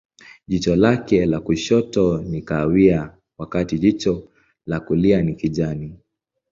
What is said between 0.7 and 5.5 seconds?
lake la kushoto ni kahawia, wakati jicho la kulia ni